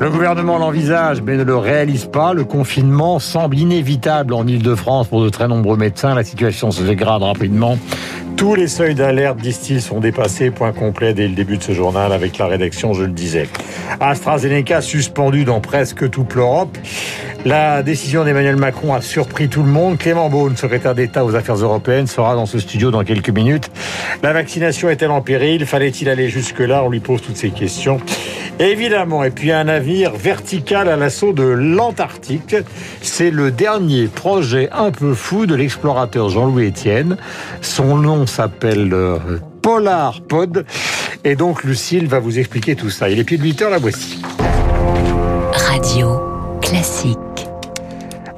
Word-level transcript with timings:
Le 0.00 0.10
gouvernement 0.10 0.58
l'envisage 0.58 1.22
mais 1.22 1.36
ne 1.36 1.42
le 1.42 1.56
réalise 1.56 2.06
pas. 2.06 2.32
Le 2.32 2.44
confinement 2.44 3.18
semble 3.18 3.58
inévitable 3.58 4.32
en 4.32 4.46
Ile-de-France 4.46 5.08
pour 5.08 5.24
de 5.24 5.28
très 5.28 5.48
nombreux 5.48 5.76
médecins. 5.76 6.14
La 6.14 6.22
situation 6.22 6.70
se 6.70 6.82
dégrade 6.82 7.22
rapidement. 7.22 7.76
Tous 8.36 8.54
les 8.54 8.68
seuils 8.68 8.94
d'alerte, 8.94 9.38
disent-ils, 9.38 9.82
sont 9.82 9.98
dépassés. 9.98 10.52
Point 10.52 10.70
complet 10.70 11.14
dès 11.14 11.26
le 11.26 11.34
début 11.34 11.58
de 11.58 11.62
ce 11.64 11.72
journal 11.72 12.12
avec 12.12 12.38
la 12.38 12.46
rédaction, 12.46 12.94
je 12.94 13.02
le 13.02 13.10
disais. 13.10 13.48
AstraZeneca 13.98 14.80
suspendu 14.82 15.44
dans 15.44 15.60
presque 15.60 16.08
toute 16.08 16.34
l'Europe. 16.34 16.78
La 17.44 17.82
décision 17.82 18.24
d'Emmanuel 18.24 18.56
Macron 18.56 18.94
a 18.94 19.00
surpris 19.00 19.48
tout 19.48 19.64
le 19.64 19.68
monde. 19.68 19.98
Clément 19.98 20.28
Beaune, 20.28 20.56
secrétaire 20.56 20.94
d'État 20.94 21.24
aux 21.24 21.34
affaires 21.34 21.56
européennes, 21.56 22.06
sera 22.06 22.36
dans 22.36 22.46
ce 22.46 22.60
studio 22.60 22.92
dans 22.92 23.02
quelques 23.02 23.30
minutes. 23.30 23.70
La 24.22 24.32
vaccination 24.32 24.88
est-elle 24.88 25.10
en 25.10 25.22
péril? 25.22 25.66
Fallait-il 25.66 26.08
aller 26.08 26.28
jusque-là? 26.28 26.84
On 26.84 26.90
lui 26.90 27.00
pose 27.00 27.20
toutes 27.20 27.36
ces 27.36 27.50
questions. 27.50 27.98
Évidemment, 28.58 29.22
et 29.22 29.30
puis 29.30 29.52
un 29.52 29.64
navire 29.64 30.16
vertical 30.16 30.88
à 30.88 30.96
l'assaut 30.96 31.32
de 31.32 31.44
l'Antarctique. 31.44 32.56
C'est 33.02 33.30
le 33.30 33.52
dernier 33.52 34.08
projet 34.08 34.68
un 34.72 34.90
peu 34.90 35.14
fou 35.14 35.46
de 35.46 35.54
l'explorateur 35.54 36.28
Jean-Louis 36.28 36.68
Etienne. 36.68 37.16
Son 37.60 37.96
nom 37.96 38.26
s'appelle 38.26 38.92
euh, 38.92 39.18
Polar 39.62 40.20
Pod. 40.22 40.66
Et 41.24 41.36
donc 41.36 41.62
Lucille 41.62 42.08
va 42.08 42.18
vous 42.18 42.38
expliquer 42.38 42.74
tout 42.74 42.90
ça. 42.90 43.08
Il 43.08 43.18
est 43.18 43.24
pied 43.24 43.38
de 43.38 43.42
8 43.44 43.62
heures, 43.62 43.70
la 43.70 43.78
voici. 43.78 44.20
Radio 45.52 46.20
classique. 46.60 47.27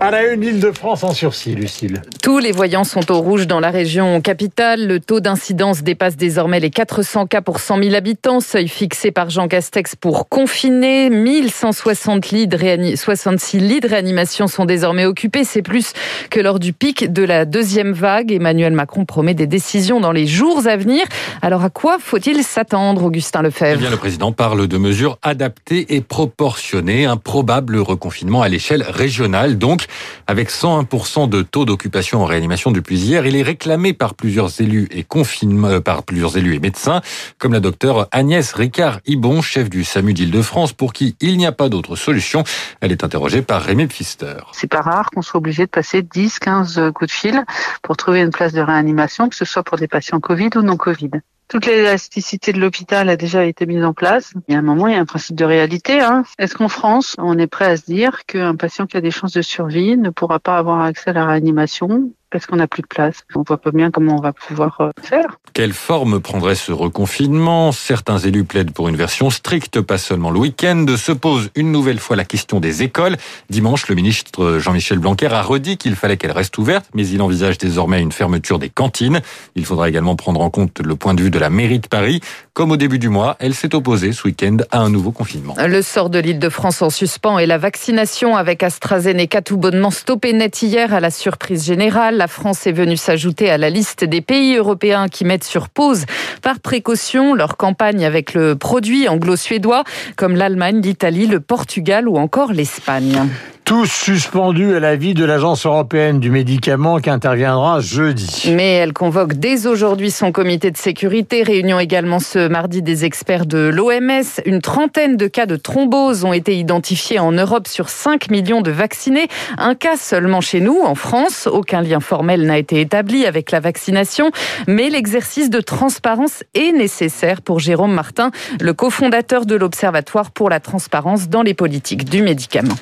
À 0.03 0.11
la 0.11 0.33
une, 0.33 0.41
l'île 0.41 0.61
de 0.61 0.73
France 0.73 1.05
en 1.05 1.13
sursis, 1.13 1.55
Lucille. 1.55 2.01
Tous 2.23 2.39
les 2.39 2.53
voyants 2.53 2.85
sont 2.85 3.13
au 3.13 3.21
rouge 3.21 3.47
dans 3.47 3.61
la 3.61 3.69
région 3.69 4.23
capitale. 4.23 4.87
Le 4.87 4.99
taux 4.99 5.21
d'incidence 5.21 5.83
dépasse 5.83 6.17
désormais 6.17 6.59
les 6.59 6.71
400 6.71 7.27
cas 7.27 7.43
pour 7.43 7.61
100 7.61 7.83
000 7.83 7.95
habitants, 7.95 8.41
seuil 8.41 8.67
fixé 8.67 9.11
par 9.11 9.29
Jean 9.29 9.47
Castex 9.47 9.97
pour 9.97 10.31
confiner. 10.31 11.11
1160 11.11 12.31
lits 12.31 12.49
de 12.49 12.97
66 12.97 13.59
lits 13.59 13.81
de 13.81 13.89
réanimation 13.89 14.47
sont 14.47 14.65
désormais 14.65 15.05
occupés. 15.05 15.45
C'est 15.45 15.61
plus 15.61 15.93
que 16.31 16.41
lors 16.41 16.61
du 16.61 16.73
pic 16.73 17.13
de 17.13 17.23
la 17.23 17.45
deuxième 17.45 17.93
vague. 17.93 18.33
Emmanuel 18.33 18.73
Macron 18.73 19.05
promet 19.05 19.35
des 19.35 19.47
décisions 19.47 20.01
dans 20.01 20.13
les 20.13 20.27
jours 20.27 20.67
à 20.67 20.79
venir. 20.79 21.05
Alors 21.43 21.63
à 21.63 21.69
quoi 21.69 21.99
faut-il 22.01 22.43
s'attendre, 22.43 23.05
Augustin 23.05 23.43
Lefebvre? 23.43 23.75
Eh 23.77 23.83
bien, 23.83 23.91
Le 23.91 23.99
président 23.99 24.33
parle 24.33 24.67
de 24.67 24.79
mesures 24.79 25.19
adaptées 25.21 25.95
et 25.95 26.01
proportionnées. 26.01 27.05
Un 27.05 27.19
probable 27.19 27.77
reconfinement 27.77 28.41
à 28.41 28.49
l'échelle 28.49 28.83
régionale. 28.83 29.59
Donc, 29.59 29.89
avec 30.27 30.51
101% 30.51 31.29
de 31.29 31.43
taux 31.43 31.65
d'occupation 31.65 32.23
en 32.23 32.25
réanimation 32.25 32.71
depuis 32.71 32.99
hier, 32.99 33.27
il 33.27 33.37
est 33.37 33.43
réclamé 33.43 33.93
par 33.93 34.15
plusieurs 34.15 34.61
élus 34.61 34.89
et 34.91 35.05
euh, 35.45 35.81
par 35.81 36.03
plusieurs 36.03 36.37
élus 36.37 36.55
et 36.55 36.61
médecins, 36.61 37.01
comme 37.39 37.53
la 37.53 37.61
docteure 37.61 38.09
Agnès 38.11 38.53
Ricard-Ibon, 38.53 39.43
chef 39.43 39.69
du 39.69 39.85
SAMU 39.85 40.15
d'Île-de-France, 40.15 40.73
pour 40.73 40.93
qui 40.93 41.17
il 41.21 41.37
n'y 41.37 41.47
a 41.47 41.53
pas 41.53 41.69
d'autre 41.69 41.97
solution. 41.97 42.45
Elle 42.81 42.93
est 42.93 43.05
interrogée 43.05 43.43
par 43.43 43.63
Rémi 43.63 43.87
Pfister. 43.87 44.37
C'est 44.53 44.71
pas 44.71 44.81
rare 44.81 45.11
qu'on 45.11 45.23
soit 45.23 45.39
obligé 45.39 45.65
de 45.65 45.71
passer 45.71 46.03
10, 46.03 46.39
15 46.39 46.91
coups 46.95 47.11
de 47.11 47.15
fil 47.15 47.45
pour 47.83 47.97
trouver 47.97 48.21
une 48.21 48.31
place 48.31 48.53
de 48.53 48.61
réanimation, 48.61 49.29
que 49.29 49.37
ce 49.37 49.45
soit 49.45 49.63
pour 49.63 49.79
des 49.79 49.89
patients 49.89 50.21
Covid 50.21 50.51
ou 50.57 50.63
non 50.63 50.77
Covid. 50.77 51.11
Toute 51.51 51.67
l'élasticité 51.67 52.53
de 52.53 52.61
l'hôpital 52.61 53.09
a 53.09 53.17
déjà 53.17 53.45
été 53.45 53.67
mise 53.67 53.83
en 53.83 53.93
place. 53.93 54.33
Il 54.47 54.53
y 54.53 54.55
a 54.55 54.61
un 54.61 54.63
moment, 54.63 54.87
il 54.87 54.95
y 54.95 54.97
a 54.97 55.01
un 55.01 55.05
principe 55.05 55.35
de 55.35 55.45
réalité. 55.45 56.01
Hein. 56.01 56.23
Est-ce 56.39 56.55
qu'en 56.55 56.69
France, 56.69 57.17
on 57.19 57.37
est 57.39 57.49
prêt 57.49 57.65
à 57.65 57.77
se 57.77 57.87
dire 57.87 58.25
qu'un 58.25 58.55
patient 58.55 58.87
qui 58.87 58.97
a 58.97 59.01
des 59.01 59.11
chances 59.11 59.33
de 59.33 59.43
survie 59.43 59.97
ne 59.97 60.11
pourra 60.11 60.39
pas 60.39 60.59
avoir 60.59 60.81
accès 60.81 61.11
à 61.11 61.13
la 61.13 61.27
réanimation 61.27 62.13
parce 62.31 62.47
qu'on 62.47 62.57
n'a 62.57 62.67
plus 62.67 62.83
de 62.83 62.87
place. 62.87 63.25
On 63.35 63.43
voit 63.47 63.59
pas 63.59 63.71
bien 63.71 63.91
comment 63.91 64.17
on 64.17 64.21
va 64.21 64.33
pouvoir 64.33 64.81
euh, 64.81 64.91
faire. 65.03 65.39
Quelle 65.53 65.73
forme 65.73 66.21
prendrait 66.21 66.55
ce 66.55 66.73
reconfinement? 66.73 67.73
Certains 67.73 68.19
élus 68.19 68.45
plaident 68.45 68.73
pour 68.73 68.89
une 68.89 68.97
version 68.97 69.31
stricte, 69.31 69.81
pas 69.81 69.99
seulement 69.99 70.31
le 70.31 70.39
week-end. 70.39 70.87
Se 70.97 71.13
pose 71.13 71.51
une 71.57 71.73
nouvelle 71.73 71.99
fois 71.99 72.17
la 72.17 72.25
question 72.25 72.61
des 72.61 72.83
écoles. 72.83 73.17
Dimanche, 73.49 73.89
le 73.89 73.95
ministre 73.95 74.59
Jean-Michel 74.59 74.99
Blanquer 74.99 75.27
a 75.33 75.43
redit 75.43 75.77
qu'il 75.77 75.97
fallait 75.97 76.17
qu'elles 76.17 76.31
restent 76.31 76.57
ouvertes, 76.59 76.87
mais 76.95 77.07
il 77.07 77.21
envisage 77.21 77.59
désormais 77.59 78.01
une 78.01 78.13
fermeture 78.13 78.59
des 78.59 78.69
cantines. 78.69 79.21
Il 79.57 79.65
faudra 79.65 79.89
également 79.89 80.15
prendre 80.17 80.41
en 80.41 80.51
compte 80.51 80.81
le 80.81 80.95
point 80.97 81.15
de 81.15 81.23
vue 81.23 81.31
de 81.31 81.39
la 81.39 81.51
mairie 81.51 81.81
de 81.81 81.89
Paris. 81.89 82.21
Comme 82.53 82.71
au 82.71 82.77
début 82.77 82.99
du 82.99 83.09
mois, 83.09 83.37
elle 83.41 83.55
s'est 83.55 83.75
opposée 83.75 84.13
ce 84.13 84.29
week-end 84.29 84.59
à 84.71 84.79
un 84.79 84.91
nouveau 84.91 85.13
confinement. 85.13 85.57
Le 85.59 85.83
sort 85.83 86.11
de 86.11 86.19
l'île 86.19 86.39
de 86.39 86.49
France 86.49 86.83
en 86.83 86.91
suspens 86.91 87.39
et 87.39 87.47
la 87.47 87.59
vaccination 87.59 88.37
avec 88.37 88.63
AstraZeneca 88.63 89.43
tout 89.43 89.57
bonnement 89.57 89.91
stoppé 89.91 90.33
net 90.33 90.63
hier 90.63 90.95
à 90.95 91.01
la 91.01 91.11
surprise 91.11 91.65
générale 91.65 92.20
la 92.21 92.29
France 92.29 92.67
est 92.67 92.73
venue 92.73 92.99
s'ajouter 92.99 93.51
à 93.51 93.57
la 93.57 93.71
liste 93.71 94.05
des 94.05 94.21
pays 94.21 94.55
européens 94.55 95.09
qui 95.09 95.25
mettent 95.25 95.43
sur 95.43 95.71
pause 95.71 96.05
par 96.43 96.61
précaution 96.61 97.33
leur 97.33 97.57
campagne 97.57 98.05
avec 98.05 98.35
le 98.35 98.57
produit 98.57 99.09
anglo-suédois, 99.09 99.85
comme 100.17 100.37
l'Allemagne, 100.37 100.83
l'Italie, 100.83 101.27
le 101.27 101.41
Portugal 101.41 102.07
ou 102.11 102.19
encore 102.19 102.53
l'Espagne 102.53 103.27
tous 103.71 103.87
suspendus 103.87 104.75
à 104.75 104.81
l'avis 104.81 105.15
de 105.15 105.25
l'Agence 105.25 105.65
européenne 105.65 106.19
du 106.19 106.33
médicament 106.33 106.99
qui 106.99 107.09
interviendra 107.09 107.79
jeudi. 107.79 108.53
Mais 108.53 108.75
elle 108.75 108.93
convoque 108.93 109.35
dès 109.35 109.69
aujourd'hui 109.69 110.11
son 110.11 110.33
comité 110.33 110.73
de 110.73 110.77
sécurité. 110.77 111.45
Réunion 111.45 111.79
également 111.79 112.19
ce 112.19 112.49
mardi 112.49 112.83
des 112.83 113.05
experts 113.05 113.47
de 113.47 113.71
l'OMS. 113.73 114.25
Une 114.45 114.61
trentaine 114.61 115.17
de 115.17 115.29
cas 115.29 115.47
de 115.47 115.55
thrombose 115.55 116.25
ont 116.25 116.33
été 116.33 116.59
identifiés 116.59 117.21
en 117.21 117.31
Europe 117.31 117.69
sur 117.69 117.91
5 117.91 118.29
millions 118.33 118.61
de 118.61 118.73
vaccinés. 118.73 119.29
Un 119.57 119.77
cas 119.77 119.97
seulement 119.97 120.41
chez 120.41 120.59
nous, 120.59 120.81
en 120.83 120.97
France. 120.97 121.47
Aucun 121.47 121.81
lien 121.81 122.01
formel 122.01 122.47
n'a 122.47 122.59
été 122.59 122.81
établi 122.81 123.25
avec 123.25 123.53
la 123.53 123.61
vaccination. 123.61 124.33
Mais 124.67 124.91
l'exercice 124.91 125.49
de 125.49 125.61
transparence 125.61 126.43
est 126.55 126.73
nécessaire 126.73 127.41
pour 127.41 127.61
Jérôme 127.61 127.95
Martin, 127.95 128.33
le 128.61 128.73
cofondateur 128.73 129.47
de 129.47 129.55
l'Observatoire 129.55 130.33
pour 130.33 130.51
la 130.51 130.59
transparence 130.59 131.29
dans 131.29 131.43
les 131.43 131.55
politiques 131.55 132.11
du 132.11 132.25
médicament 132.25 132.75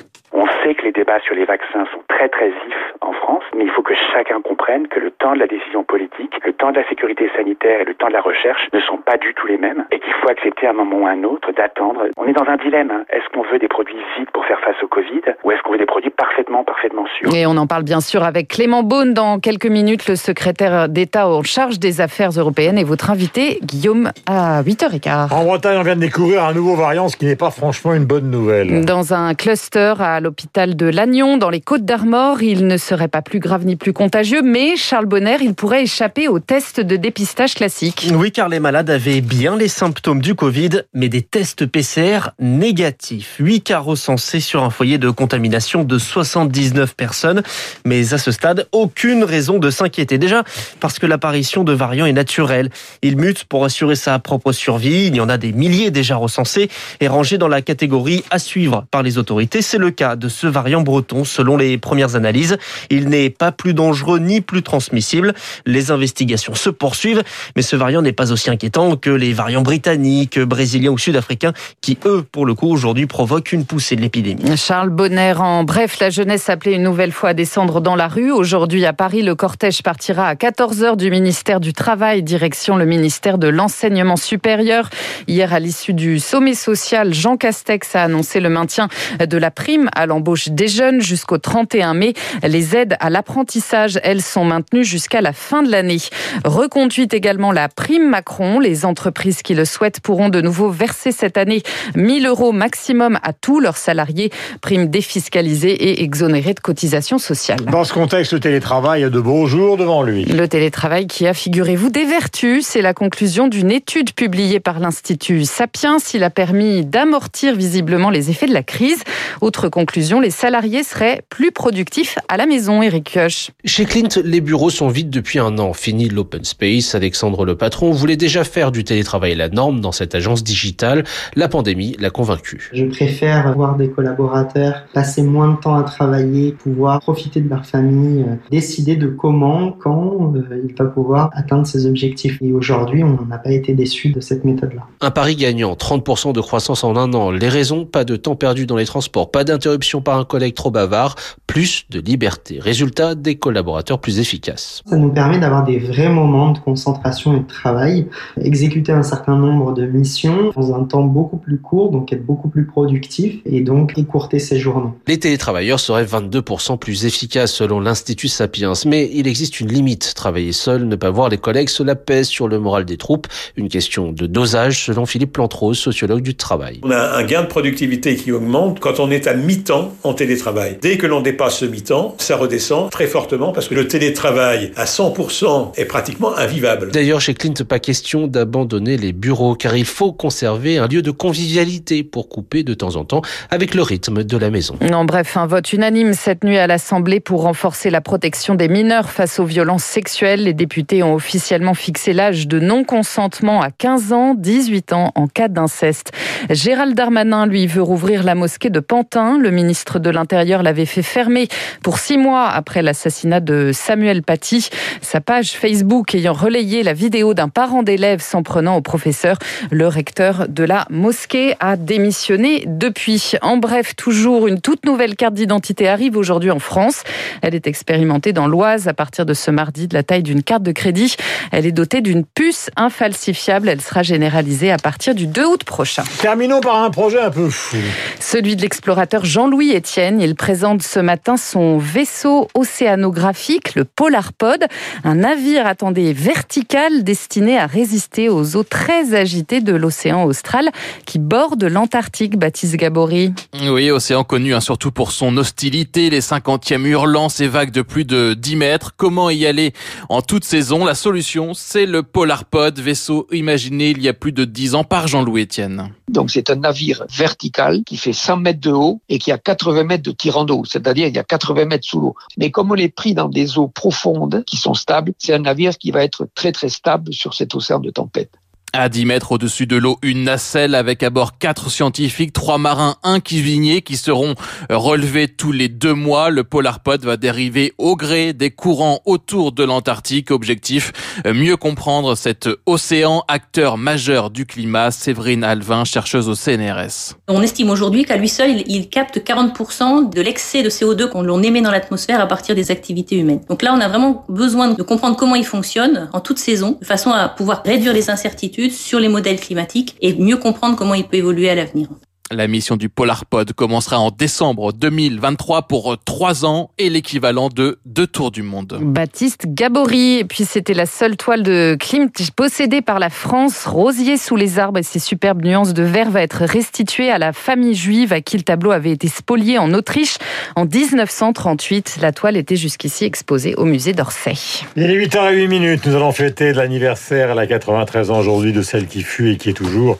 que 0.67 0.83
les 0.83 0.91
débats 0.91 1.19
sur 1.21 1.35
les 1.35 1.45
vaccins 1.45 1.85
sont 1.93 2.03
très 2.09 2.27
très 2.29 2.49
vifs 2.49 2.93
en 3.01 3.13
France, 3.13 3.43
mais 3.55 3.63
il 3.63 3.71
faut 3.71 3.81
que 3.81 3.93
chacun 4.13 4.41
comprenne 4.41 4.87
que 4.87 4.99
le 4.99 5.09
temps 5.09 5.33
de 5.33 5.39
la 5.39 5.47
décision 5.47 5.83
politique, 5.83 6.33
le 6.45 6.53
temps 6.53 6.71
de 6.71 6.77
la 6.77 6.87
sécurité 6.89 7.31
sanitaire 7.35 7.81
et 7.81 7.85
le 7.85 7.93
temps 7.93 8.07
de 8.07 8.13
la 8.13 8.21
recherche 8.21 8.67
ne 8.73 8.79
sont 8.81 8.97
pas 8.97 9.17
du 9.17 9.33
tout 9.33 9.47
les 9.47 9.57
mêmes 9.57 9.85
et 9.91 9.99
qu'il 9.99 10.13
faut 10.21 10.29
accepter 10.29 10.67
à 10.67 10.71
un 10.71 10.73
moment 10.73 10.97
ou 10.97 11.07
à 11.07 11.11
un 11.11 11.23
autre 11.23 11.51
d'attendre. 11.53 12.03
On 12.17 12.27
est 12.27 12.33
dans 12.33 12.45
un 12.47 12.57
dilemme. 12.57 12.91
Hein. 12.91 13.05
Est-ce 13.09 13.27
qu'on 13.33 13.43
veut 13.49 13.57
des 13.57 13.69
produits 13.69 13.97
vite 14.17 14.29
pour 14.31 14.45
faire 14.45 14.59
face 14.59 14.75
au 14.83 14.87
Covid 14.87 15.21
ou 15.43 15.51
est-ce 15.51 15.61
qu'on 15.63 15.71
veut 15.71 15.77
des 15.77 15.85
produits 15.85 16.09
parfaitement, 16.09 16.63
parfaitement 16.63 17.05
sûrs? 17.17 17.33
Et 17.33 17.45
on 17.47 17.55
en 17.55 17.65
parle 17.65 17.83
bien 17.83 18.01
sûr 18.01 18.23
avec 18.23 18.49
Clément 18.49 18.83
Beaune 18.83 19.13
dans 19.13 19.39
quelques 19.39 19.65
minutes, 19.65 20.07
le 20.07 20.15
secrétaire 20.15 20.89
d'État 20.89 21.27
en 21.29 21.41
charge 21.41 21.79
des 21.79 22.01
affaires 22.01 22.31
européennes 22.31 22.77
et 22.77 22.83
votre 22.83 23.09
invité, 23.09 23.59
Guillaume, 23.63 24.11
à 24.27 24.61
8h15. 24.61 25.33
En 25.33 25.45
Bretagne, 25.45 25.77
on 25.79 25.83
vient 25.83 25.95
de 25.95 26.01
découvrir 26.01 26.43
un 26.43 26.53
nouveau 26.53 26.75
variant, 26.75 27.07
ce 27.07 27.15
qui 27.15 27.25
n'est 27.25 27.37
pas 27.37 27.51
franchement 27.51 27.93
une 27.93 28.05
bonne 28.05 28.29
nouvelle. 28.29 28.83
Dans 28.83 29.13
un 29.13 29.33
cluster 29.35 29.93
à 29.99 30.19
l'hôpital 30.19 30.48
de 30.57 30.85
Lannion, 30.87 31.37
dans 31.37 31.49
les 31.49 31.61
Côtes 31.61 31.85
d'Armor, 31.85 32.41
il 32.41 32.65
ne 32.65 32.77
serait 32.77 33.07
pas 33.07 33.21
plus 33.21 33.39
grave 33.39 33.65
ni 33.65 33.75
plus 33.75 33.93
contagieux, 33.93 34.41
mais 34.41 34.75
Charles 34.75 35.05
Bonner, 35.05 35.37
il 35.41 35.53
pourrait 35.53 35.83
échapper 35.83 36.27
au 36.27 36.39
test 36.39 36.79
de 36.79 36.95
dépistage 36.95 37.53
classique. 37.53 38.07
Oui, 38.13 38.31
car 38.31 38.49
les 38.49 38.59
malades 38.59 38.89
avaient 38.89 39.21
bien 39.21 39.55
les 39.55 39.67
symptômes 39.67 40.21
du 40.21 40.33
Covid, 40.35 40.81
mais 40.93 41.07
des 41.07 41.21
tests 41.21 41.65
PCR 41.65 42.31
négatifs. 42.39 43.35
8 43.39 43.61
cas 43.61 43.79
recensés 43.79 44.39
sur 44.39 44.63
un 44.63 44.69
foyer 44.69 44.97
de 44.97 45.09
contamination 45.11 45.83
de 45.83 45.97
79 45.97 46.95
personnes, 46.95 47.43
mais 47.85 48.13
à 48.13 48.17
ce 48.17 48.31
stade, 48.31 48.67
aucune 48.71 49.23
raison 49.23 49.59
de 49.59 49.69
s'inquiéter. 49.69 50.17
Déjà, 50.17 50.43
parce 50.79 50.97
que 50.97 51.05
l'apparition 51.05 51.63
de 51.63 51.73
variants 51.73 52.07
est 52.07 52.13
naturelle. 52.13 52.69
Il 53.01 53.17
mute 53.17 53.43
pour 53.43 53.65
assurer 53.65 53.95
sa 53.95 54.17
propre 54.19 54.51
survie. 54.51 55.07
Il 55.07 55.15
y 55.15 55.21
en 55.21 55.29
a 55.29 55.37
des 55.37 55.51
milliers 55.51 55.91
déjà 55.91 56.15
recensés 56.15 56.69
et 56.99 57.07
rangés 57.07 57.37
dans 57.37 57.47
la 57.47 57.61
catégorie 57.61 58.23
à 58.31 58.39
suivre 58.39 58.85
par 58.89 59.03
les 59.03 59.17
autorités. 59.17 59.61
C'est 59.61 59.77
le 59.77 59.91
cas 59.91 60.15
de 60.15 60.27
ce 60.27 60.38
variant 60.47 60.81
breton, 60.81 61.23
selon 61.23 61.57
les 61.57 61.77
premières 61.77 62.15
analyses. 62.15 62.57
Il 62.89 63.09
n'est 63.09 63.29
pas 63.29 63.51
plus 63.51 63.73
dangereux 63.73 64.19
ni 64.19 64.41
plus 64.41 64.63
transmissible. 64.63 65.33
Les 65.65 65.91
investigations 65.91 66.55
se 66.55 66.69
poursuivent, 66.69 67.23
mais 67.55 67.61
ce 67.61 67.75
variant 67.75 68.01
n'est 68.01 68.13
pas 68.13 68.31
aussi 68.31 68.49
inquiétant 68.49 68.95
que 68.95 69.09
les 69.09 69.33
variants 69.33 69.61
britanniques, 69.61 70.39
brésiliens 70.39 70.91
ou 70.91 70.97
sud-africains 70.97 71.53
qui, 71.81 71.97
eux, 72.05 72.25
pour 72.31 72.45
le 72.45 72.53
coup, 72.53 72.69
aujourd'hui 72.69 73.05
provoquent 73.05 73.51
une 73.51 73.65
poussée 73.65 73.95
de 73.95 74.01
l'épidémie. 74.01 74.57
Charles 74.57 74.89
Bonner, 74.89 75.33
en 75.37 75.63
bref, 75.63 75.99
la 75.99 76.09
jeunesse 76.09 76.49
appelée 76.49 76.73
une 76.73 76.83
nouvelle 76.83 77.11
fois 77.11 77.29
à 77.29 77.33
descendre 77.33 77.81
dans 77.81 77.95
la 77.95 78.07
rue. 78.07 78.31
Aujourd'hui, 78.31 78.85
à 78.85 78.93
Paris, 78.93 79.21
le 79.21 79.35
cortège 79.35 79.81
partira 79.83 80.27
à 80.27 80.35
14h 80.35 80.95
du 80.95 81.09
ministère 81.09 81.59
du 81.59 81.73
Travail, 81.73 82.23
direction 82.23 82.77
le 82.77 82.85
ministère 82.85 83.37
de 83.37 83.47
l'Enseignement 83.47 84.15
supérieur. 84.15 84.89
Hier, 85.27 85.53
à 85.53 85.59
l'issue 85.59 85.93
du 85.93 86.19
sommet 86.19 86.53
social, 86.53 87.13
Jean 87.13 87.37
Castex 87.37 87.95
a 87.95 88.03
annoncé 88.03 88.39
le 88.39 88.49
maintien 88.49 88.87
de 89.19 89.37
la 89.37 89.51
prime 89.51 89.89
à 89.95 90.05
l'embauche 90.05 90.28
l'embauche 90.29 90.49
des 90.49 90.67
jeunes 90.67 91.01
jusqu'au 91.01 91.39
31 91.39 91.95
mai. 91.95 92.13
Les 92.43 92.75
aides 92.75 92.95
à 92.99 93.09
l'apprentissage, 93.09 93.99
elles, 94.03 94.21
sont 94.21 94.45
maintenues 94.45 94.83
jusqu'à 94.83 95.21
la 95.21 95.33
fin 95.33 95.63
de 95.63 95.71
l'année. 95.71 95.97
Reconduite 96.45 97.13
également 97.13 97.51
la 97.51 97.67
prime 97.67 98.07
Macron. 98.07 98.59
Les 98.59 98.85
entreprises 98.85 99.41
qui 99.41 99.55
le 99.55 99.65
souhaitent 99.65 100.01
pourront 100.01 100.29
de 100.29 100.41
nouveau 100.41 100.69
verser 100.69 101.11
cette 101.11 101.37
année 101.37 101.63
1000 101.95 102.27
euros 102.27 102.51
maximum 102.51 103.17
à 103.23 103.33
tous 103.33 103.59
leurs 103.59 103.77
salariés. 103.77 104.29
Prime 104.61 104.87
défiscalisée 104.87 105.71
et 105.71 106.03
exonérée 106.03 106.53
de 106.53 106.59
cotisations 106.59 107.17
sociales. 107.17 107.61
Dans 107.71 107.83
ce 107.83 107.93
contexte, 107.93 108.33
le 108.33 108.39
télétravail 108.39 109.03
a 109.03 109.09
de 109.09 109.19
beaux 109.19 109.47
jours 109.47 109.77
devant 109.77 110.03
lui. 110.03 110.25
Le 110.25 110.47
télétravail 110.47 111.07
qui 111.07 111.25
a, 111.25 111.33
figurez-vous, 111.33 111.89
des 111.89 112.05
vertus. 112.05 112.67
C'est 112.67 112.83
la 112.83 112.93
conclusion 112.93 113.47
d'une 113.47 113.71
étude 113.71 114.13
publiée 114.13 114.59
par 114.59 114.79
l'Institut 114.79 115.45
Sapiens. 115.45 115.97
Il 116.13 116.23
a 116.23 116.29
permis 116.29 116.85
d'amortir 116.85 117.55
visiblement 117.55 118.11
les 118.11 118.29
effets 118.29 118.47
de 118.47 118.53
la 118.53 118.63
crise. 118.63 119.03
Autre 119.41 119.69
conclusion, 119.69 120.18
les 120.19 120.29
salariés 120.29 120.83
seraient 120.83 121.23
plus 121.29 121.51
productifs 121.51 122.17
à 122.27 122.37
la 122.37 122.45
maison, 122.45 122.81
Eric 122.81 123.11
Kioch. 123.13 123.51
Chez 123.65 123.85
Clint, 123.85 124.09
les 124.23 124.41
bureaux 124.41 124.69
sont 124.69 124.87
vides 124.87 125.09
depuis 125.09 125.39
un 125.39 125.57
an. 125.59 125.73
Fini 125.73 126.09
l'open 126.09 126.43
space. 126.43 126.95
Alexandre 126.95 127.45
le 127.45 127.55
patron 127.55 127.91
voulait 127.91 128.17
déjà 128.17 128.43
faire 128.43 128.71
du 128.71 128.83
télétravail 128.83 129.35
la 129.35 129.49
norme 129.49 129.81
dans 129.81 129.91
cette 129.91 130.15
agence 130.15 130.43
digitale. 130.43 131.03
La 131.35 131.47
pandémie 131.47 131.95
l'a 131.99 132.09
convaincu. 132.09 132.69
Je 132.73 132.85
préfère 132.85 133.53
voir 133.55 133.75
des 133.75 133.89
collaborateurs 133.89 134.83
passer 134.93 135.21
moins 135.21 135.53
de 135.53 135.57
temps 135.57 135.75
à 135.75 135.83
travailler, 135.83 136.51
pouvoir 136.51 136.99
profiter 136.99 137.41
de 137.41 137.49
leur 137.49 137.65
famille, 137.65 138.23
euh, 138.23 138.35
décider 138.51 138.95
de 138.95 139.07
comment, 139.07 139.71
quand 139.71 140.33
euh, 140.35 140.63
il 140.67 140.75
va 140.75 140.85
pouvoir 140.85 141.29
atteindre 141.33 141.65
ses 141.65 141.85
objectifs. 141.85 142.37
Et 142.41 142.51
aujourd'hui, 142.51 143.03
on 143.03 143.25
n'a 143.25 143.37
pas 143.37 143.51
été 143.51 143.73
déçu 143.73 144.09
de 144.09 144.19
cette 144.19 144.45
méthode-là. 144.45 144.83
Un 145.01 145.11
pari 145.11 145.35
gagnant, 145.35 145.73
30% 145.73 146.33
de 146.33 146.41
croissance 146.41 146.83
en 146.83 146.95
un 146.95 147.13
an. 147.13 147.31
Les 147.31 147.49
raisons, 147.49 147.85
pas 147.85 148.03
de 148.03 148.15
temps 148.15 148.35
perdu 148.35 148.65
dans 148.65 148.77
les 148.77 148.85
transports, 148.85 149.31
pas 149.31 149.43
d'interruption 149.43 150.01
par 150.09 150.17
un 150.17 150.25
collègue 150.25 150.55
trop 150.55 150.71
bavard, 150.71 151.13
plus 151.45 151.85
de 151.91 151.99
liberté. 151.99 152.57
Résultat, 152.59 153.13
des 153.13 153.35
collaborateurs 153.35 153.99
plus 153.99 154.19
efficaces. 154.19 154.81
Ça 154.87 154.95
nous 154.95 155.09
permet 155.09 155.37
d'avoir 155.37 155.63
des 155.63 155.77
vrais 155.77 156.09
moments 156.09 156.51
de 156.51 156.57
concentration 156.57 157.37
et 157.37 157.41
de 157.41 157.47
travail, 157.47 158.07
exécuter 158.41 158.91
un 158.91 159.03
certain 159.03 159.35
nombre 159.35 159.75
de 159.75 159.85
missions 159.85 160.51
dans 160.55 160.73
un 160.73 160.83
temps 160.85 161.03
beaucoup 161.03 161.37
plus 161.37 161.59
court, 161.59 161.91
donc 161.91 162.11
être 162.11 162.25
beaucoup 162.25 162.49
plus 162.49 162.65
productif 162.65 163.39
et 163.45 163.61
donc 163.61 163.99
écourter 163.99 164.39
ses 164.39 164.57
journées. 164.57 164.89
Les 165.07 165.19
télétravailleurs 165.19 165.79
seraient 165.79 166.05
22% 166.05 166.79
plus 166.79 167.05
efficaces 167.05 167.53
selon 167.53 167.79
l'Institut 167.79 168.29
Sapiens, 168.29 168.73
mais 168.87 169.11
il 169.13 169.27
existe 169.27 169.59
une 169.59 169.71
limite. 169.71 170.13
Travailler 170.15 170.53
seul, 170.53 170.85
ne 170.85 170.95
pas 170.95 171.11
voir 171.11 171.29
les 171.29 171.37
collègues, 171.37 171.69
cela 171.69 171.93
pèse 171.93 172.29
sur 172.29 172.47
le 172.47 172.57
moral 172.57 172.85
des 172.85 172.97
troupes. 172.97 173.27
Une 173.57 173.69
question 173.69 174.11
de 174.11 174.25
dosage 174.25 174.85
selon 174.85 175.05
Philippe 175.05 175.33
Plantrose, 175.33 175.77
sociologue 175.77 176.23
du 176.23 176.33
travail. 176.33 176.79
On 176.81 176.89
a 176.89 177.15
un 177.15 177.23
gain 177.25 177.43
de 177.43 177.47
productivité 177.47 178.15
qui 178.15 178.31
augmente 178.31 178.79
quand 178.79 178.99
on 178.99 179.11
est 179.11 179.27
à 179.27 179.35
mi-temps 179.35 179.93
en 180.03 180.13
télétravail. 180.13 180.77
Dès 180.81 180.97
que 180.97 181.07
l'on 181.07 181.21
dépasse 181.21 181.59
ce 181.59 181.65
mi-temps, 181.65 182.15
ça 182.17 182.37
redescend 182.37 182.89
très 182.89 183.07
fortement 183.07 183.51
parce 183.51 183.67
que 183.67 183.75
le 183.75 183.87
télétravail 183.87 184.71
à 184.75 184.85
100% 184.85 185.73
est 185.75 185.85
pratiquement 185.85 186.37
invivable. 186.37 186.91
D'ailleurs, 186.91 187.21
chez 187.21 187.33
Clint, 187.33 187.53
pas 187.67 187.79
question 187.79 188.27
d'abandonner 188.27 188.97
les 188.97 189.13
bureaux 189.13 189.55
car 189.55 189.75
il 189.75 189.85
faut 189.85 190.11
conserver 190.11 190.77
un 190.77 190.87
lieu 190.87 191.01
de 191.01 191.11
convivialité 191.11 192.03
pour 192.03 192.29
couper 192.29 192.63
de 192.63 192.73
temps 192.73 192.95
en 192.95 193.05
temps 193.05 193.21
avec 193.49 193.73
le 193.75 193.81
rythme 193.81 194.23
de 194.23 194.37
la 194.37 194.49
maison. 194.49 194.77
En 194.93 195.05
bref, 195.05 195.37
un 195.37 195.47
vote 195.47 195.73
unanime 195.73 196.13
cette 196.13 196.43
nuit 196.43 196.57
à 196.57 196.67
l'Assemblée 196.67 197.19
pour 197.19 197.43
renforcer 197.43 197.89
la 197.89 198.01
protection 198.01 198.55
des 198.55 198.67
mineurs 198.67 199.09
face 199.09 199.39
aux 199.39 199.45
violences 199.45 199.83
sexuelles. 199.83 200.43
Les 200.43 200.53
députés 200.53 201.03
ont 201.03 201.15
officiellement 201.15 201.73
fixé 201.73 202.13
l'âge 202.13 202.47
de 202.47 202.59
non-consentement 202.59 203.61
à 203.61 203.71
15 203.71 204.13
ans, 204.13 204.33
18 204.35 204.93
ans 204.93 205.11
en 205.15 205.27
cas 205.27 205.47
d'inceste. 205.47 206.11
Gérald 206.49 206.95
Darmanin, 206.95 207.45
lui, 207.45 207.65
veut 207.67 207.81
rouvrir 207.81 208.23
la 208.23 208.35
mosquée 208.35 208.69
de 208.69 208.79
Pantin. 208.79 209.37
Le 209.39 209.51
ministre 209.51 209.88
de 209.97 210.11
l'Intérieur 210.11 210.61
l'avait 210.61 210.85
fait 210.85 211.01
fermer 211.01 211.47
pour 211.81 211.97
six 211.97 212.17
mois 212.17 212.47
après 212.47 212.83
l'assassinat 212.83 213.39
de 213.39 213.71
Samuel 213.73 214.21
Paty. 214.21 214.69
Sa 215.01 215.21
page 215.21 215.53
Facebook 215.53 216.13
ayant 216.13 216.33
relayé 216.33 216.83
la 216.83 216.93
vidéo 216.93 217.33
d'un 217.33 217.49
parent 217.49 217.81
d'élève 217.81 218.21
s'en 218.21 218.43
prenant 218.43 218.75
au 218.75 218.81
professeur, 218.81 219.37
le 219.71 219.87
recteur 219.87 220.47
de 220.47 220.63
la 220.63 220.85
mosquée 220.89 221.55
a 221.59 221.77
démissionné 221.77 222.63
depuis. 222.67 223.33
En 223.41 223.57
bref, 223.57 223.95
toujours 223.95 224.47
une 224.47 224.61
toute 224.61 224.85
nouvelle 224.85 225.15
carte 225.15 225.33
d'identité 225.33 225.87
arrive 225.87 226.17
aujourd'hui 226.17 226.51
en 226.51 226.59
France. 226.59 227.03
Elle 227.41 227.55
est 227.55 227.67
expérimentée 227.67 228.33
dans 228.33 228.47
l'Oise 228.47 228.87
à 228.87 228.93
partir 228.93 229.25
de 229.25 229.33
ce 229.33 229.49
mardi 229.51 229.87
de 229.87 229.93
la 229.93 230.03
taille 230.03 230.23
d'une 230.23 230.43
carte 230.43 230.63
de 230.63 230.71
crédit. 230.71 231.15
Elle 231.51 231.65
est 231.65 231.71
dotée 231.71 232.01
d'une 232.01 232.25
puce 232.25 232.69
infalsifiable. 232.75 233.69
Elle 233.69 233.81
sera 233.81 234.03
généralisée 234.03 234.71
à 234.71 234.77
partir 234.77 235.15
du 235.15 235.27
2 235.27 235.45
août 235.45 235.63
prochain. 235.63 236.03
Terminons 236.19 236.59
par 236.59 236.83
un 236.83 236.89
projet 236.89 237.21
un 237.21 237.31
peu 237.31 237.49
fou. 237.49 237.77
Celui 238.19 238.55
de 238.55 238.61
l'explorateur 238.61 239.25
Jean-Louis 239.25 239.71
Etienne. 239.79 240.21
Il 240.21 240.35
présente 240.35 240.83
ce 240.83 240.99
matin 240.99 241.37
son 241.37 241.77
vaisseau 241.77 242.47
océanographique, 242.53 243.75
le 243.75 243.85
Polarpod, 243.85 244.65
un 245.03 245.15
navire, 245.15 245.65
attendez, 245.65 246.13
vertical 246.13 247.03
destiné 247.03 247.57
à 247.57 247.65
résister 247.65 248.29
aux 248.29 248.55
eaux 248.55 248.63
très 248.63 249.15
agitées 249.15 249.61
de 249.61 249.73
l'océan 249.73 250.25
austral 250.25 250.69
qui 251.05 251.17
borde 251.17 251.63
l'Antarctique, 251.63 252.37
Baptiste 252.37 252.75
Gabory. 252.75 253.33
Oui, 253.61 253.89
océan 253.89 254.23
connu 254.23 254.53
hein, 254.53 254.59
surtout 254.59 254.91
pour 254.91 255.11
son 255.11 255.35
hostilité, 255.37 256.09
les 256.09 256.21
50e 256.21 256.85
hurlants, 256.85 257.29
ces 257.29 257.47
vagues 257.47 257.71
de 257.71 257.81
plus 257.81 258.05
de 258.05 258.33
10 258.33 258.55
mètres. 258.57 258.93
Comment 258.97 259.29
y 259.29 259.45
aller 259.45 259.73
en 260.09 260.21
toute 260.21 260.43
saison? 260.43 260.83
La 260.83 260.95
solution, 260.95 261.53
c'est 261.53 261.85
le 261.85 262.03
Polarpod, 262.03 262.79
vaisseau 262.79 263.27
imaginé 263.31 263.91
il 263.91 264.01
y 264.01 264.09
a 264.09 264.13
plus 264.13 264.33
de 264.33 264.45
10 264.45 264.75
ans 264.75 264.83
par 264.83 265.07
Jean-Louis 265.07 265.43
Etienne. 265.43 265.89
Donc 266.09 266.31
c'est 266.31 266.49
un 266.49 266.55
navire 266.55 267.05
vertical 267.09 267.83
qui 267.85 267.97
fait 267.97 268.13
100 268.13 268.37
mètres 268.37 268.59
de 268.59 268.71
haut 268.71 269.01
et 269.09 269.19
qui 269.19 269.31
a 269.31 269.37
80 269.37 269.68
mètres 269.71 270.03
de 270.03 270.11
tirant 270.11 270.45
d'eau, 270.45 270.63
c'est-à-dire 270.65 271.07
il 271.07 271.15
y 271.15 271.19
a 271.19 271.23
80 271.23 271.65
mètres 271.65 271.87
sous 271.87 271.99
l'eau. 271.99 272.15
Mais 272.37 272.51
comme 272.51 272.71
on 272.71 272.75
est 272.75 272.93
pris 272.93 273.13
dans 273.13 273.29
des 273.29 273.57
eaux 273.57 273.67
profondes 273.67 274.43
qui 274.45 274.57
sont 274.57 274.73
stables, 274.73 275.13
c'est 275.17 275.33
un 275.33 275.39
navire 275.39 275.77
qui 275.77 275.91
va 275.91 276.03
être 276.03 276.27
très 276.35 276.51
très 276.51 276.69
stable 276.69 277.13
sur 277.13 277.33
cet 277.33 277.55
océan 277.55 277.79
de 277.79 277.89
tempête. 277.89 278.31
À 278.71 278.87
10 278.87 279.05
mètres 279.05 279.31
au-dessus 279.31 279.65
de 279.65 279.77
l'eau, 279.77 279.97
une 280.03 280.23
nacelle 280.23 280.75
avec 280.75 281.01
à 281.01 281.09
bord 281.09 281.39
quatre 281.39 281.71
scientifiques, 281.71 282.33
trois 282.33 282.59
marins, 282.59 282.97
un 283.01 283.19
cuisinier 283.19 283.81
qui 283.81 283.97
seront 283.97 284.35
relevés 284.69 285.27
tous 285.27 285.51
les 285.51 285.69
deux 285.69 285.95
mois. 285.95 286.29
Le 286.29 286.43
Polarpod 286.43 287.03
va 287.03 287.17
dériver 287.17 287.73
au 287.79 287.95
gré 287.95 288.33
des 288.33 288.51
courants 288.51 288.99
autour 289.05 289.53
de 289.53 289.63
l'Antarctique. 289.63 290.29
Objectif, 290.29 290.91
mieux 291.25 291.57
comprendre 291.57 292.13
cet 292.13 292.47
océan, 292.67 293.23
acteur 293.27 293.79
majeur 293.79 294.29
du 294.29 294.45
climat. 294.45 294.91
Séverine 294.91 295.43
Alvin, 295.43 295.83
chercheuse 295.83 296.29
au 296.29 296.35
CNRS. 296.35 297.15
On 297.27 297.41
estime 297.41 297.71
aujourd'hui 297.71 298.05
qu'à 298.05 298.17
lui 298.17 298.29
seul, 298.29 298.63
il 298.67 298.89
capte 298.89 299.17
40% 299.17 300.13
de 300.13 300.21
l'excès 300.21 300.61
de 300.61 300.69
CO2 300.69 301.09
qu'on 301.09 301.23
l'on 301.23 301.41
émet 301.41 301.61
dans 301.61 301.71
l'atmosphère 301.71 302.21
à 302.21 302.27
partir 302.27 302.53
des 302.53 302.69
activités 302.69 303.17
humaines. 303.17 303.41
Donc 303.49 303.63
là, 303.63 303.73
on 303.73 303.81
a 303.81 303.87
vraiment 303.87 304.25
besoin 304.29 304.69
de 304.69 304.83
comprendre 304.83 305.15
comment 305.15 305.35
il 305.35 305.45
fonctionne 305.45 306.07
en 306.13 306.19
toute 306.19 306.37
saison, 306.37 306.77
de 306.79 306.85
façon 306.85 307.09
à 307.09 307.29
pouvoir 307.29 307.63
réduire 307.65 307.93
les 307.93 308.11
incertitudes 308.11 308.58
sur 308.67 308.99
les 308.99 309.07
modèles 309.07 309.39
climatiques 309.39 309.95
et 310.01 310.13
mieux 310.13 310.37
comprendre 310.37 310.75
comment 310.75 310.93
il 310.93 311.07
peut 311.07 311.17
évoluer 311.17 311.49
à 311.49 311.55
l'avenir. 311.55 311.87
La 312.31 312.47
mission 312.47 312.77
du 312.77 312.89
Polarpod 312.89 313.53
commencera 313.53 313.97
en 313.97 314.11
décembre 314.11 314.71
2023 314.71 315.63
pour 315.63 315.97
trois 316.05 316.45
ans 316.45 316.69
et 316.77 316.91
l'équivalent 316.91 317.49
de 317.49 317.79
deux 317.85 318.05
tours 318.05 318.29
du 318.29 318.43
monde. 318.43 318.77
Baptiste 318.79 319.47
Gabory, 319.47 320.19
et 320.19 320.25
puis 320.25 320.45
c'était 320.45 320.75
la 320.75 320.85
seule 320.85 321.17
toile 321.17 321.41
de 321.41 321.75
Klimt 321.79 322.11
possédée 322.35 322.83
par 322.83 322.99
la 322.99 323.09
France. 323.09 323.65
Rosier 323.65 324.17
sous 324.17 324.35
les 324.35 324.59
arbres 324.59 324.77
et 324.77 324.83
ses 324.83 324.99
superbes 324.99 325.43
nuances 325.43 325.73
de 325.73 325.81
vert 325.81 326.11
va 326.11 326.21
être 326.21 326.43
restituée 326.43 327.09
à 327.09 327.17
la 327.17 327.33
famille 327.33 327.73
juive 327.73 328.13
à 328.13 328.21
qui 328.21 328.37
le 328.37 328.43
tableau 328.43 328.69
avait 328.69 328.91
été 328.91 329.07
spolié 329.07 329.57
en 329.57 329.73
Autriche 329.73 330.17
en 330.55 330.65
1938. 330.65 331.97
La 331.99 332.11
toile 332.11 332.37
était 332.37 332.57
jusqu'ici 332.57 333.05
exposée 333.05 333.55
au 333.55 333.65
musée 333.65 333.93
d'Orsay. 333.93 334.33
Il 334.75 334.83
est 334.83 335.07
8h08 335.07 335.47
minutes. 335.47 335.87
Nous 335.87 335.95
allons 335.95 336.11
fêter 336.11 336.53
l'anniversaire, 336.53 337.31
elle 337.31 337.39
a 337.39 337.47
93 337.47 338.11
ans 338.11 338.19
aujourd'hui, 338.19 338.53
de 338.53 338.61
celle 338.61 338.85
qui 338.85 339.01
fut 339.01 339.31
et 339.31 339.37
qui 339.37 339.49
est 339.49 339.53
toujours 339.53 339.97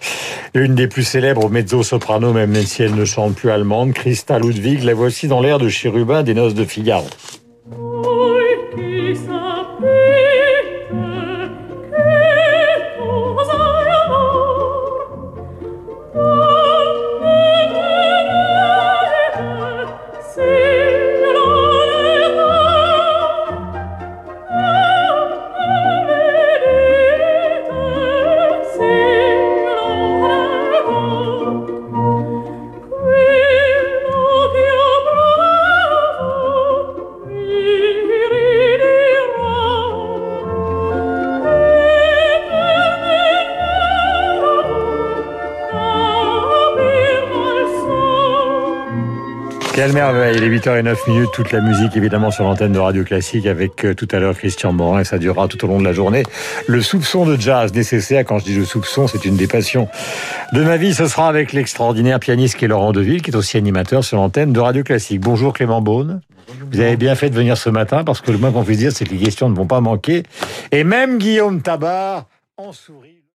une 0.54 0.76
des 0.76 0.88
plus 0.88 1.04
célèbres 1.04 1.50
même 2.20 2.56
si 2.56 2.84
elle 2.84 2.96
ne 2.96 3.06
chante 3.06 3.36
plus 3.36 3.50
allemande. 3.50 3.94
Christa 3.94 4.40
Ludwig, 4.40 4.84
la 4.84 4.94
voici 4.94 5.28
dans 5.28 5.42
l'air 5.42 5.58
de 5.58 5.70
Chérubin 5.70 6.24
des 6.24 6.34
Noces 6.34 6.54
de 6.54 6.66
Figaro. 6.66 7.08
Quelle 49.80 49.94
merveille, 49.94 50.36
il 50.36 50.44
est 50.44 50.50
8h09 50.50 51.10
minutes, 51.10 51.30
toute 51.32 51.54
la 51.54 51.62
musique 51.62 51.96
évidemment 51.96 52.32
sur 52.32 52.44
l'antenne 52.44 52.74
de 52.74 52.80
Radio 52.80 53.06
Classique 53.06 53.46
avec 53.46 53.86
euh, 53.86 53.96
tout 53.96 54.10
à 54.12 54.20
l'heure 54.20 54.36
Christian 54.38 54.74
Morin 54.74 55.00
et 55.00 55.04
ça 55.06 55.18
durera 55.18 55.48
tout 55.48 55.64
au 55.64 55.70
long 55.70 55.80
de 55.80 55.86
la 55.86 55.94
journée. 55.94 56.24
Le 56.68 56.82
soupçon 56.82 57.26
de 57.26 57.38
jazz 57.38 57.74
nécessaire, 57.74 58.26
quand 58.26 58.40
je 58.40 58.44
dis 58.44 58.56
le 58.56 58.66
soupçon, 58.66 59.08
c'est 59.08 59.24
une 59.24 59.38
des 59.38 59.48
passions 59.48 59.88
de 60.52 60.62
ma 60.66 60.76
vie, 60.76 60.94
ce 60.94 61.08
sera 61.08 61.30
avec 61.30 61.54
l'extraordinaire 61.54 62.20
pianiste 62.20 62.58
qui 62.58 62.66
est 62.66 62.68
Laurent 62.68 62.92
Deville, 62.92 63.22
qui 63.22 63.32
est 63.32 63.36
aussi 63.38 63.56
animateur 63.56 64.04
sur 64.04 64.18
l'antenne 64.18 64.52
de 64.52 64.60
Radio 64.60 64.84
Classique. 64.84 65.22
Bonjour 65.22 65.54
Clément 65.54 65.82
Beaune. 65.82 66.20
Vous 66.74 66.82
avez 66.82 66.98
bien 66.98 67.16
fait 67.16 67.30
de 67.30 67.36
venir 67.36 67.56
ce 67.56 67.70
matin 67.70 68.04
parce 68.04 68.20
que 68.20 68.34
le 68.34 68.38
moins 68.38 68.52
qu'on 68.52 68.66
puisse 68.66 68.80
dire, 68.80 68.92
c'est 68.92 69.06
que 69.06 69.12
les 69.12 69.24
questions 69.24 69.48
ne 69.48 69.56
vont 69.56 69.66
pas 69.66 69.80
manquer. 69.80 70.24
Et 70.74 70.84
même 70.84 71.20
Guillaume 71.20 71.62
Tabar 71.62 72.28
en 72.58 72.74
sourit. 72.74 73.20